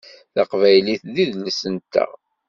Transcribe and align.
Taqbaylit 0.33 1.03
d 1.13 1.15
idles-nteɣ. 1.23 2.11